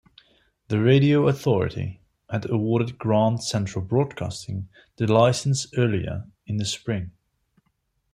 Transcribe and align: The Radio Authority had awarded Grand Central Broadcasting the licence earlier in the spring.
The 0.69 0.79
Radio 0.79 1.27
Authority 1.27 2.01
had 2.27 2.49
awarded 2.49 2.97
Grand 2.97 3.43
Central 3.43 3.85
Broadcasting 3.85 4.67
the 4.95 5.05
licence 5.05 5.67
earlier 5.77 6.25
in 6.47 6.57
the 6.57 6.65
spring. 6.65 7.11